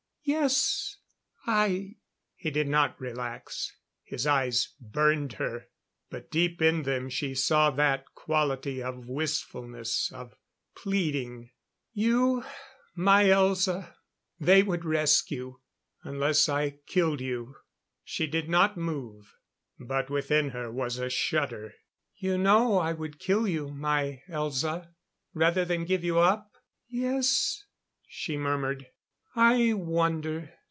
[0.23, 0.97] "Yes,
[1.47, 1.95] I"
[2.35, 3.75] He did not relax.
[4.03, 5.67] His eyes burned her:
[6.11, 10.35] but deep in them she saw that quality of wistfulness, of
[10.77, 11.49] pleading.
[11.91, 12.45] "You,
[12.95, 13.95] my Elza,
[14.39, 15.59] they would rescue
[16.03, 17.55] unless I killed you."
[18.03, 19.33] She did not move,
[19.79, 21.73] but within her was a shudder.
[22.15, 24.93] "You know I would kill you, my Elza,
[25.33, 26.51] rather than give you up?"
[26.87, 27.65] "Yes,"
[28.07, 28.85] she murmured.
[29.33, 30.51] "I wonder.